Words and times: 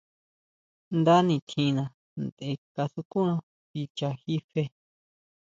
Nda 0.99 1.15
nitjína 1.27 1.83
tʼen 2.35 2.55
kasukuna 2.75 3.33
kicha 3.69 4.09
jí 4.21 4.35
fe. 4.49 4.63